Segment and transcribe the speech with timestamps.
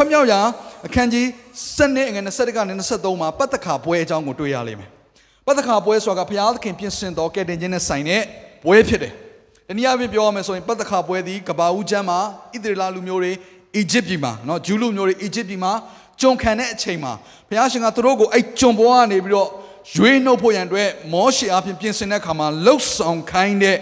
[0.00, 0.40] ထွတ်မြောက်ရာ
[0.86, 1.26] အခန်းကြီး
[1.62, 4.90] 7နဲ့ငွေ21ကနေ23မှာပတ်သက်ခါပွဲအကြောင်းကိုတွေ့ရလိမ့်မယ်။
[5.46, 8.22] ပတ်သက်ခါပွဲဆိုတာကဘုရားသခင်ပြင်ဆင်တော်ကယ်တင်ခြင်းနဲ့ဆိုင်တဲ့
[8.64, 9.12] ပွဲဖြစ်တယ်။
[9.68, 12.18] တနည်းအားဖြင့်ပြောရမယ်ဆိုရင်ပတ်သက်ခါပွဲသည်ကဘာဦးချမ်းမှာ
[12.54, 13.32] ဣသရေလလူမျိုးတွေ
[13.76, 15.72] အီဂျစ်ပြည်မှာနော်ဂျူးလူမျိုးတွေအီဂျစ်ပြည်မှာ
[16.20, 17.12] ကျွန်ခံတဲ့အချိန်မှာ
[17.48, 19.48] ဘုရားရှင်ကသူတို့ကိုအဲ့ကျွန်ဘွားကနေပြီးတော့
[19.96, 23.76] ရွေးနှုတ်ဖို့ရန်အတွက်မောရှေအားဖြင့်ပြင်ဆင်တဲ့အခါမှာလှုပ်ဆောင်ခိုင်းတဲ့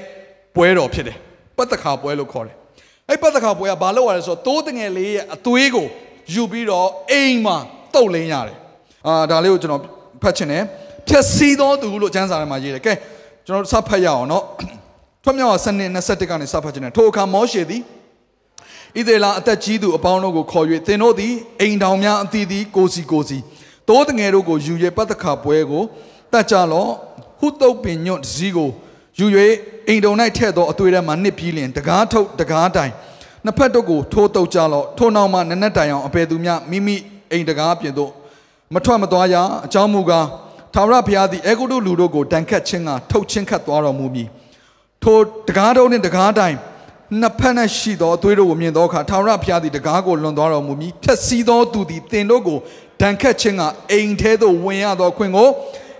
[0.57, 1.17] ပွဲတော်ဖြစ်တယ်။
[1.57, 2.57] ပတ်သက်ခါပွဲလို့ခေါ်တယ်။
[3.09, 5.87] အဲ့ပတ်သက်ခါပွဲကဘာလို့ရလဲဆိုတော့တိုးတငယ်လေးရဲ့အသွေးကို
[6.34, 7.58] ယူပြီးတော့အိမ်မှာ
[7.94, 8.58] တုတ်လင်းရတယ်
[9.08, 9.82] အာဒါလေးကိုကျွန်တော်
[10.24, 10.64] ဖတ်ချင်တယ်
[11.08, 12.94] ဖြက်စီးသောသူလို့ကျမ်းစာထဲမှာရေးတယ်ကဲ
[13.46, 14.44] ကျွန်တော်စဖတ်ရအောင်เนาะ
[15.24, 17.82] ထွတ်မြောက်စနစ်21ကနေစဖတ်ချင်တယ်ထိုအခါမောရှေသည်
[18.96, 23.38] ဣသေလအသက်ကြီးသူအပေါင်းတို့ကိုခေါ်၍သင်တို့သည်အိမ်တော်များအသီးသီးကိုစီကိုစီ
[23.90, 25.84] တိုးတငယ်တို့ကိုယူ၍ပတ်သက်ခါပွဲကို
[26.34, 26.92] တတ်ကြလော့
[27.40, 28.70] ဟုတုတ်ပင်ညွတ်စည်းကို
[29.20, 29.26] ယူ၍
[29.88, 32.92] အိမ်တော်၌ထည့်သောအသွေးထဲမှာနှစ်ပြီးလျင်တကားထုတ်တကားတိုင်
[33.47, 36.97] နှစ်ဖက်တို့ကိုထိုးတုတ်ကြလော့ထို့နောက်မှနက်နက်တိုင်အောင်အပေသူများမိမိ
[37.33, 38.11] အိမ်တကားပြင်သို့
[38.75, 40.27] မထွက်မသွားရအကြောင်းမူကား
[40.75, 44.29] သာဝရဘုရားသည်အေဂုတုလူတို့ကိုတန်ခတ်ခြင်းကထုတ်ချင်းခတ်သွားတော်မူမည်
[45.03, 45.17] ထို
[45.49, 46.57] တကားတော်နှင့်တကားတိုင်
[47.21, 52.59] နှစ်ဖက်၌ရှိသောအသွေးတို့ကိုမြင်သောအခါသာဝရဘုရားသည်တကားကိုလွန်သွားတော်မူမည်ဖြက်စီးသောသူသည်တင်တို့ကို
[53.01, 55.49] တန်ခတ်ခြင်းကအိမ်ထဲသို့ဝင်ရသောခွင့်ကို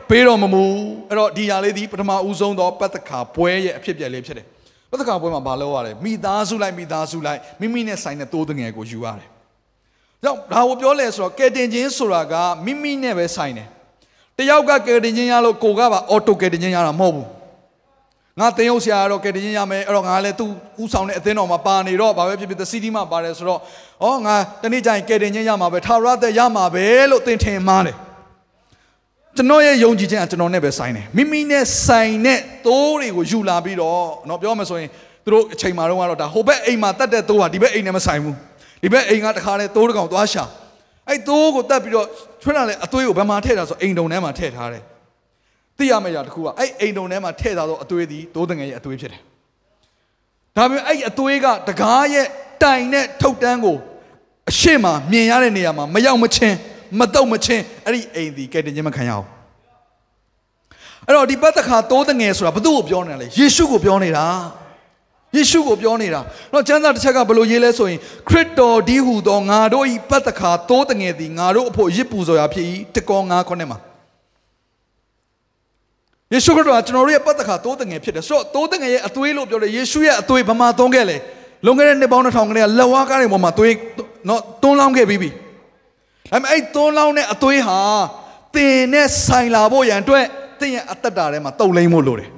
[0.09, 0.63] ပေးတော်မမူ
[1.09, 4.56] အဲ့တော့ဒီຢာလေးဒီပထမဦးဆုံးသောပတ်သက်ခါပွဲရဲ့အဖြစ်ပြက်လေးဖြစ်တယ်ပ
[4.99, 9.29] သက်ခါပွဲမှာမလုပ်ရလဲမိသားစုလိုက်မိသားစုလိုက်မိမိနဲ့ဆိုင်တဲ့တိုးတငယ်ကိုယူရတယ်။
[10.23, 12.35] ကြောင့်ဒါကိုပြောလဲဆိုတော့ကယ်တင်ခြင်းဆိုတာက
[12.65, 13.69] မိမိနဲ့ပဲဆိုင်တယ်။
[14.37, 17.27] တယောက်ကကယ်တင်ခြင်းရလို့ကိုကပါအော်တိုကယ်တင်ခြင်းရတာမဟုတ်ဘူး။
[18.41, 20.51] ငါတင်ရုပ်ဆရာကတော့ကယ်တင်ခြင်းရမယ်အဲ့တော့ငါလည်းသူ့
[20.83, 23.61] ဥဆောင်တဲ့အသင်းတော်မှာပါနေတော့ဘာပဲဖြစ်ဖြစ်သစီတီမှာပါတယ်ဆိုတော့
[24.05, 27.97] ဩငါတနေ့ကျရင်ကယ်တင်ခြင်းရမှာပဲထာဝရသက်ရမှာပဲလို့သင်ထင်မှားတယ်။
[29.38, 34.90] ကျွန်တော်ရဲ့ယုံကြည်ခြင်းကကျွန်တော်နဲ့ပဲဆိုင်တယ်မိမိနဲ့ဆိုင်တဲ့သိုးတွေကိုယူလာပြီးတော့เนาะပြောမှဆိုရင်
[35.24, 38.36] သူတို့အချိန်မှာတော့ကတော့ဒါဟိုဘက်အိမ်မှာတတ်တဲ့သိုးဟာဒီဘက်အိမ်နဲ့မဆိုင်ဘူး
[38.84, 40.44] ဒီဘက်အိမ်ကတခါလဲသိုးတစ်ကောင်သွားရှာ
[41.08, 42.08] အဲ့သိုးကိုတတ်ပြီးတော့
[42.42, 44.84] ထွန်းလာလဲအသွေးကိုဘယ်မှာထည့်တာဆိုအိမ်တုံထဲမှာထည့်ထားတယ်
[45.78, 49.22] သိရမယ့်ရာတစ်ခုကအဲ့အိမ်တုံထဲမှာထည့်ထားသောအသွေးသည်သိုးတငယ်ရဲ့အသွေးဖြစ်တယ်
[50.58, 52.28] ဒါပေမဲ့အဲ့အသွေးကတကားရဲ့
[52.64, 53.78] တိုင်နဲ့ထုတ်တန်းကို
[54.50, 56.58] အရှိမမြင်ရတဲ့နေရာမှာမရောက်မချင်း
[57.01, 59.27] မတော့မချင်းအဲ့ဒီအိမ်ဒီကဲတင်ခြင်းမခံရအောင်
[61.07, 64.27] အဲ့တော့ဒီပတ်သက်ခါတိုးတငယ်ဆိုတာဘသူ့ကိုပြောနေတာလဲယေရှုကိုပြောနေတာ
[65.37, 66.21] ယေရှုကိုပြောနေတာ
[66.53, 67.99] တော့ကျမ်းစာတစ်ချက်ကဘယ်လိုရေးလဲဆိုရင်
[68.29, 73.79] ခရစ်တော်ဒီဟူသောငါတို့ဤပတ်သက်ခါတိုးတငယ်သည်ငါတို့အဖို့ရစ်ပူဇော်ရာဖြစ်၏တကောငါခုနှစ်မှာ
[76.33, 81.17] ယေရှုခရစ်တော်ကကျွန်တော်တို့ရဲ့ပတ်သက်ခါတိုးတငယ်ဖြစ်တယ်ဆိုတော့တိုးတငယ်ရဲ့အသွေးလို့ပြောတယ်ယေရှုရဲ့အသွေးဘာမှသုံးခဲ့လဲ
[81.65, 83.75] လွန်ခဲ့တဲ့နှစ်ပေါင်း2000ခန့်ကလက်ဝါးကားတွေပေါ်မှာသွေး
[84.29, 85.31] နော်တွန်းလောင်းခဲ့ပြီးပြီ
[86.33, 87.79] ဒါပေမဲ့အဲ့သွန်းလောင်းတဲ့အသွေးဟာ
[88.55, 90.25] တင်နဲ့ဆိုင်လာဖို့ရန်အတွက်
[90.61, 92.29] တင်းရဲ့အသက်တာထဲမှာတုံလိမ့်ဖို့လိုတယ်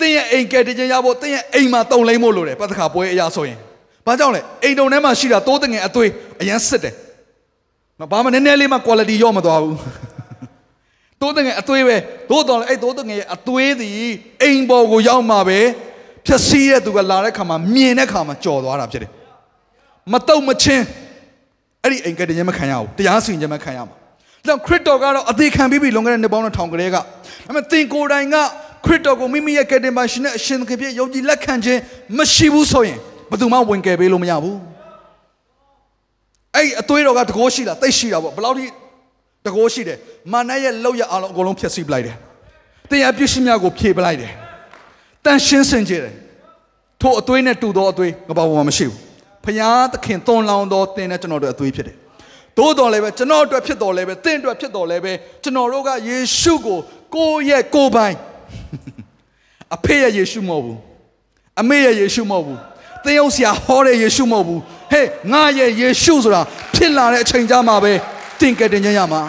[0.00, 3.58] တင်းရဲ့အိမ်ကယ်တင်ခြင်းရဖို့တင်းရဲ့အိမ်မှာတုံလိမ့်ဖို့လိုတယ်ပတ်သက်ခါပွဲအရာဆိုရင်
[4.06, 6.10] ဘာကြောင့်လဲအိမ်တုံထဲမှာရှိတာတိုးတငယ်အသွေး
[6.40, 6.94] အရန်စစ်တယ်
[8.00, 9.76] မဘာမှနည်းနည်းလေးမှ quality ရော့မသွားဘူး
[11.20, 11.96] တိုးတငယ်အသွေးပဲ
[12.30, 14.10] သို့တော်လည်းအဲ့တိုးတငယ်ရဲ့အသွေးသည်
[14.42, 15.60] အိမ်ပေါ်ကိုရောက်မှာပဲ
[16.26, 19.10] ဖြက်စီးတဲ့သူကလာတဲ့ခါမှာမြင်တဲ့ခါမှာကြော်သွားတာဖြစ်တယ်
[20.12, 20.84] မတုံမချင်း
[21.82, 23.96] အဲ့ဒီအိမ်ကယ်တင်ခြင်းမခံရဘူးတရားစီရင်ခြင်းမခံရမှာ
[24.48, 27.02] ဒါခရစ်တော်ကတော့အသေးခံပြီးပြီလွန်ခဲ့တဲ့နှစ်ပေါင်းထောင်ကလေးကဒါ
[27.46, 28.36] ပေမဲ့သင်ကိုယ်တိုင်က
[28.84, 31.80] ခရစ်တော်ကိုမိမိရဲ့ကယ်တင်ပါရှင်နဲ့အရှင်သခင်ဖြစ်ယုံကြည်လက်ခံခြင်း
[32.18, 32.98] မရှိဘူးဆိုရင်
[33.30, 34.58] ဘယ်သူမှဝင်ကယ်ပေးလို့မရဘူး
[36.54, 38.66] အဲ့အသွေးတော်ကတကိုးရှိတာတိတ်ရှိတာပေါ့ဘယ်လောက်ထိ
[39.46, 39.98] တကိုးရှိတယ်
[40.32, 42.16] မာနရဲ့လောက်ရအောင်အကုန်လုံးဖျက်ဆီးပလိုက်တယ်
[42.90, 44.32] တင်အပြစ်ရှိများကိုဖြေပလိုက်တယ်
[45.24, 46.14] တန်ရှင်းစင်ကြတယ်
[47.00, 49.11] ထို့အသွေးနဲ့တူသောအသွေးငါဘာမှမရှိဘူး
[49.44, 51.96] ဖျားသခင်သွန်လောင်းသောတင်နဲ့ကျွန်တော်တို့အသွေးဖြစ်တယ်
[52.58, 55.12] သို့တော်လည်းပဲကျွန်တော်အတွက်ဖြစ်တော်လည်းပဲတင့်အတွက်ဖြစ်တော်လည်းပဲ
[55.42, 56.78] ကျွန်တော်တို့ကယေရှုကို
[57.14, 58.16] ကိုယ့်ရဲ့ကိုယ်ပိုင်
[59.74, 60.78] အဖေရဲ့ယေရှုမဟုတ်ဘူး
[61.60, 62.58] အမေရဲ့ယေရှုမဟုတ်ဘူး
[63.04, 64.60] သင်ရောက်ဆရာဟောတဲ့ယေရှုမဟုတ်ဘူး
[64.92, 66.42] ဟေးငါရဲ့ယေရှုဆိုတာ
[66.74, 67.92] ဖြစ်လာတဲ့အချိန်ကြမှာပဲ
[68.40, 69.22] တင်ကယ်တင်ခြင်းရမှာ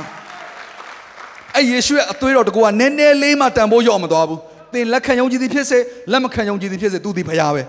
[1.56, 4.40] အဲ့ယေရှုရဲ့အသွေးတော်တကူကနည်းနည်းလေးမှတန်ဖိုးရော့မသွားဘူး
[4.74, 5.80] သင်လက်ခံယုံကြည်သည်ဖြစ်စေ
[6.12, 7.62] လက်မခံယုံကြည်သည်ဖြစ်စေသူသည်ဖရားပဲ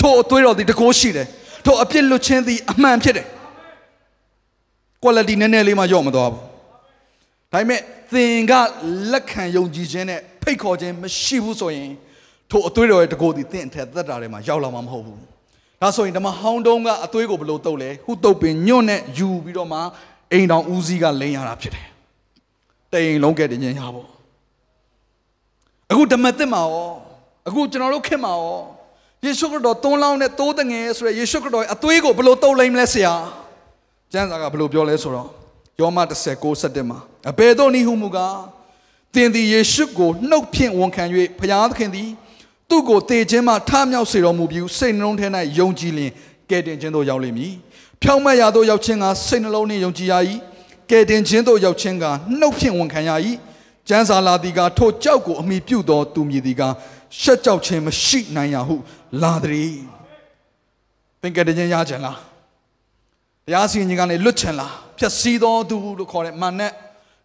[0.00, 1.26] ထို့အသွေးတော်သည်တကူရှိတယ်
[1.64, 3.26] ထို့အပြစ်လွတ်ခြင်းသည်အမှန်ဖြစ်တယ်
[5.02, 6.42] quality နည်းနည်းလေးမှရော့မသွားဘူး
[7.52, 7.80] ဒါပေမဲ့
[8.12, 8.52] သင်က
[9.12, 11.90] လက်ခံယုံကြည်ခြင်းနဲ့ဖိတ်ခေါ်ခြင်းမရှိဘူးဆိုရင်
[12.50, 15.18] ထိုအသွေးတော်ရဲ့တကိုယ်ဒီသင်အထက်သက်တာထဲမှာရောက်လာမှာမဟုတ်ဘူး
[15.80, 19.78] ဒါဆိုရင်ဓမ္မဟောင်းတုံးကအသွေးကိုဘယ်လိုတုပ်လဲဟုတုပ်ပင်ညွန့်နဲ့ယူပြီးတော့မှ
[20.32, 21.88] အိမ်တော်ဦးစီးကလိန်ရတာဖြစ်တယ်
[22.92, 24.08] တိမ်လုံးကဲ့တင်ခြင်းရဖို့
[25.90, 26.90] အခုဓမ္မသစ်မှာရော
[27.48, 28.58] အခုကျွန်တော်တို့ခင်မှာရော
[29.24, 33.14] ယေရှုခရစ်တော်သွန်းလောင်းတဲ့သိုးတငယ်ဆိုရယ်ယေရှုခရစ်တော်ရဲ့အသွေးကိုဘယ်လိုတုပ်လိမ့်မလဲဆရာ
[34.12, 35.28] ကျမ်းစာကဘယ်လိုပြောလဲဆိုတော့
[35.80, 35.98] ယောမ
[36.30, 36.98] 19 17မှာ
[37.30, 38.36] အဘယ်သို့နည်းဟုမူကား
[39.14, 41.04] သင်သည်ယေရှုကိုနှုတ်ဖြင့်ဝန်ခံ၍
[41.40, 42.08] ဖျားသခင်သည်
[42.68, 45.26] သူ့ကိုတည်ခြင်းမှထမြောက်စေတော်မူပြီးစိတ်နှလုံးထဲ၌
[45.58, 46.10] ယုံကြည်လင်
[46.50, 47.52] ကဲ့တင်ခြင်းသို့ရောက်လိမ့်မည်
[48.02, 50.14] ဖြောင့်မတ်ရာသို့ရောက်ခြင်းကစိတ်နှလုံးနှင့်ယုံကြည်ရ၏
[50.90, 52.04] ကဲ့တင်ခြင်းသို့ရောက်ခြင်းက
[52.38, 53.10] နှုတ်ဖြင့်ဝန်ခံရ၏
[53.88, 56.62] ကျမ်းစာလာသည်ကထိုကြောက်ကိုအမိပြုသောသူမည်သည်က
[57.20, 58.76] ရှက်ကြောက်ခြင်းမရှိနိုင်ရဟု
[59.22, 59.74] လာသည်
[61.22, 62.18] သင်ကဲ့တင်ခြင်းရခြင်းလား
[63.46, 66.72] တရားစီရင်ခြင်းကနေလွတ်ချင်လားဖြည့်စည်းသောသူလို့ခေါ်တဲ့မာနက်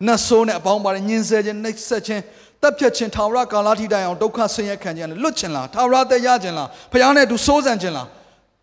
[0.08, 2.22] နတ်ဆိုးနဲ့အပေါင်းပါတဲ့ညင်ဆဲခြင်းနှိပ်စက်ခြင်း
[2.62, 8.08] တပ်ဖြတ်ခြင်းထာဝရကာလထိတိုင်အောင်ဒုက္ခဆင်းရဲခံခြင်းနဲ့လွတ်ချင်လားထာဝရသက်ရခြင်းလားဖခင်နဲ့အတူစိုးစံခြင်းလား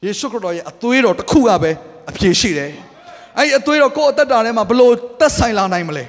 [0.05, 1.70] ယေရှုခရစ်တော်ရဲ့အသွေးတော်တစ်ခုကပဲ
[2.11, 2.70] အပြည့်ရှိတယ်
[3.38, 6.05] အဲ့ဒီအသွေးတော်ကိုယ့်အသက်တာထဲမှာဘလို့သက်ဆိုင်လာနိုင်မလဲ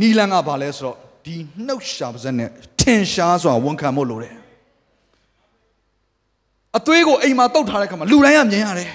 [0.00, 1.34] နီလန်ကဘာလဲဆိုတော့ဒီ
[1.66, 4.34] နှုတ်ရှာပါစက်နဲ့ထ င်ရှားစွာဝန်ခံဖို့လိုတယ်
[6.76, 8.90] အသွေးကိုအိမ်မှာတုတ်ထားတဲ့ခါမှာလူတိုင်းကမြင်ရတယ်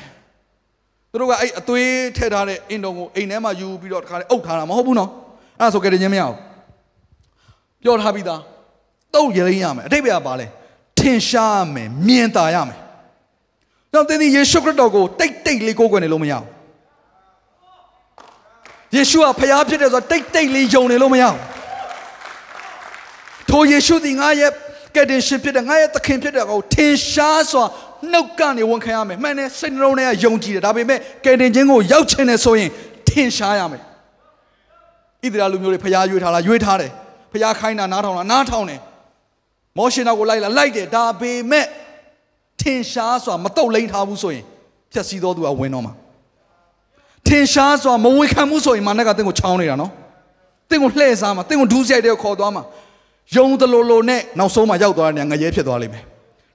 [1.12, 5.10] သူတို့ကအဲ့အသွေးထည့်ထားတဲ့အင်တုံကိုအိမ်ထဲမှာယူပြီးတော့တခါလေအုပ်ထားတာမဟုတ်ဘူးနော်
[5.60, 6.38] အဲ့ဒါဆိုကြတယ်ချင်းမရဘူး
[7.84, 8.42] ပြောထားပြီးသား
[9.16, 10.46] တုတ်ရင်းရမယ်အတိတ်ပဲပါလဲ
[11.00, 12.80] ထင်ရှားမယ်မြင်သာရမယ်
[13.94, 16.48] တော့သင်ဒီယေရှုခရစ်တော်ကိုတိတ်တိတ်လေးကိုးကွယ်နေလို့မရဘူး
[18.96, 21.53] ယေရှုကဖျားဖြစ်တယ်ဆိုတော့တိတ်တိတ်လေးယုံနေလို့မရဘူး
[23.54, 24.52] ထိုယေရှုသည်ငါရဲ့
[24.96, 27.64] ကယ်တင်ရှင်ဖြစ်တယ်ငါရဲ့သခင်ဖြစ်တယ်ကိုထင်ရှားစွာ
[28.12, 32.70] နှုတ်ကနေဝန်ခံရမယ်မှန်တယ်စိတ်နှလုံးထဲကယုံကြည်တယ်ဒါပေမဲ့ကယ်တင်ခြင်းကိုရောက်ချင်တယ်ဆိုရင်
[33.10, 36.92] ထင်ရှားရမယ်ဣသရေလလူမျိုးတွေဖျားရွေးထားလားရွေးထားတယ်
[37.32, 38.80] ဖျားခိုင်းတာနားထောင်လားနားထောင်တယ်
[39.78, 41.66] မောရှင်တော်ကိုလိုက်လာလိုက်တယ်ဒါပေမဲ့
[42.62, 44.44] ထင်ရှားစွာမတုတ်လိမ့်ထားဘူးဆိုရင်
[44.92, 45.94] ဖြက်စီးတော်သူကဝင်တော့မှာ
[47.28, 49.92] ထင်ရှားစွာမဝေခံမှုဆိုရင်မာနကတင့်ကိုချောင်းနေတာနော်
[50.70, 52.64] တင့်ကိုလှည့်စားမှာတင့်ကိုဒူးဆိုင်တဲ့ခေါ်သွားမှာ
[53.36, 56.04] ယုံတလိုလိုနဲ့နောက်ဆုံးမှာရောက်သွားတဲ့နေရာငရဲဖြစ်သွားလိမ့်မယ်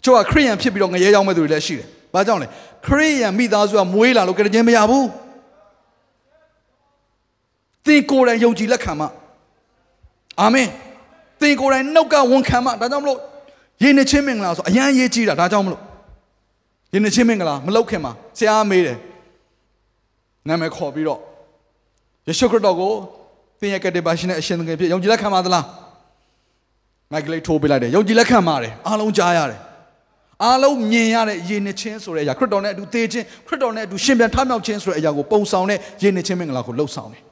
[0.05, 2.47] ချို့ကခရိယန်ဖြစ်ပြီးတော့ငရဲရောက်မဲ့သူတွေလည်းရှိတယ်ဘာကြောင့်လဲ
[2.87, 5.07] ခရိယန်မိသားစုကမွေးလာလို့ကြတဲ့ချင်းမရဘူး
[7.85, 9.09] သင်ကိုယ်တိုင်ယုံကြည်လက်ခံမှာ
[10.41, 10.69] အာမင်
[11.41, 13.19] သင်ကိုယ်တိုင်နှုတ်ကဝန်ခံမှာဒါကြောင့်မလို့
[13.83, 15.83] ယဉ်နေချင်းမင်္ဂလာဆိုအရန်ရေးကြည့်တာဒါကြောင့်မလို့
[16.93, 18.99] ယဉ်နေချင်းမင်္ဂလာမလောက်ခင်မှာဆရာမေးတယ်
[20.49, 21.21] နာမည်ခေါ်ပြီးတော့
[22.27, 22.93] ယေရှုခရစ်တော်ကို
[23.61, 25.65] သင်ရဲ့ကတ္တပါရှင်နဲ့အရှင်သခင်ဖြစ်ယုံကြည်လက်ခံပါသလား
[27.13, 29.61] မိုက်ကလေးထိုးပေးလိုက်တယ်ယုံကြည်လက်ခံပါတယ်အားလုံးကြားရတယ်
[30.45, 37.23] အားလုံးမြင်ရတဲ့ယဉ်နေချင်းဆိုတဲ့အရာခရစ်တော်နဲ့အတူသေခြင်းခရစ်တော်နဲ့အတူရှင်ပြန်ထမြောက်ခြင်းဆိုတဲ့အရာကိုပုံဆောင်တဲ့ယဉ်နေချင်းမင်္ဂလာကိုလှုပ်ဆောင်တယ်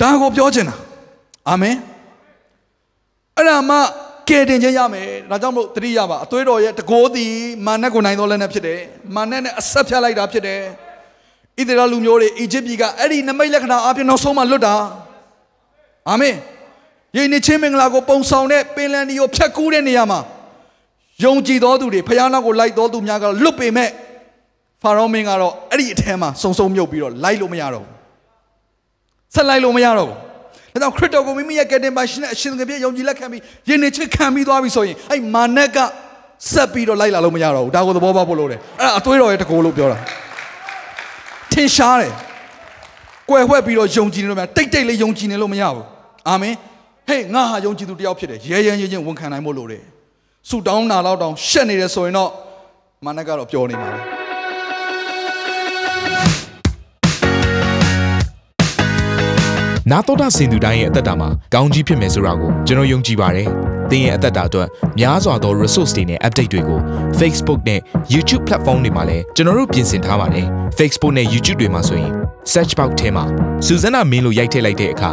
[0.00, 0.76] ဒါကိုပြောချင်တာ
[1.48, 1.76] အာမင်
[3.36, 3.76] အဲ့ဒါမှ
[4.28, 7.34] ကယ်တင်ခြင်းရမယ်ဒါကြောင့်မို့တတိယပါအသွေးတော်ရဲ့တကိုးသည်
[7.66, 8.80] မာနက်ကိုနိုင်တော်လည်းနဲ့ဖြစ်တယ်
[9.16, 10.60] မာနက်နဲ့အဆက်ဖြတ်လိုက်တာဖြစ်တယ်
[11.58, 14.74] ဣသရေလလူမျိုးတွေအီဂျစ်ပြည်ကအဲ့ဒီနမိတ်လက္ခဏာအပြင်နောက်ဆုံးမှလွတ်တာ
[16.08, 16.34] အာမင်
[17.16, 20.20] ယေနေချင်းမင်္ဂလာကိုပုံဆောင်တဲ့ပင်လယ်နီကိုဖြတ်ကူးတဲ့နေရာမှာ
[21.24, 23.90] ယုံကြည်တော်သူတွေဖခင်နောက်ကိုလိုက်တော်သူများကတော့လွတ်ပေမဲ့
[24.82, 27.92] ဖာရောမင်းကတော့အဲ့ဒီအထဲမှာစုံစုံမြုပ်ပြီးတော့လိုက်လို့မရတော့ဘူး
[29.34, 30.16] ဆက်လိုက်လို့မရတော့ဘူး
[30.72, 35.78] ဒါကြောင့်ခရစ်တော်ကိုမိမိရဲ့ကယ်တင်ပါရှင်နဲ့အရှင်သခင်ပြည့်ယုံကြည်လက်ခံပြီးယဉ်နေချစ်ခံပြီးသွားပြီဆိုရင်အဲ့မာနက်က
[36.52, 39.98] ဆက်ပြီးတော့လိုက်လာလို့မရတော့ဘူးဒါကိုသဘောပေါက်ဖို့လိုတယ်အဲ့ဒါအသွေးတော်ရဲ့တကူလို့ပြောတာ
[41.52, 42.12] ထင်ရှားတယ်
[43.30, 45.84] ကွယ်ဝှက်ပြီးတော့ယုံကြည်နေလို့မရတိတ်တိတ်လေးယုံကြည်နေလို့မရဘူး
[46.28, 46.54] အာမင်
[47.10, 49.82] ဟေးငါဟာယုံကြည်သူတယောက်ဖြစ်တယ်ရဲရဲရဲချင်းဝန်ခံနိုင်ဖို့လိုတယ်
[50.48, 52.30] ဆူတောင်းနာတော့တောင်းရှက်နေတယ်ဆိုရင်တော့
[53.04, 54.00] မာနက်ကတော့ပျော်နေမှာပဲ
[59.90, 63.48] နာတော်တာစင်သူတိုင်းရဲ့အသက်တာမှာကောင်းကြီးဖြစ်မယ်ဆိုတာကိုကျွန်တော်ယုံကြည်ပါတယ်။
[63.90, 66.80] သင်ရဲ့အသက်တာအတွက်များစွာသော resource တွေနဲ့ update တွေကို
[67.18, 67.80] Facebook နဲ့
[68.14, 70.46] YouTube platform တွေမှာလည်းကျွန်တော်တို့ပြင်ဆင်ထားပါတယ်။
[70.78, 72.12] Facebook နဲ့ YouTube တွေမှာဆိုရင်
[72.52, 73.24] search box ထဲမှာ
[73.66, 75.12] စုစွမ်းနာမင်းလို့ရိုက်ထည့်လိုက်တဲ့အခါ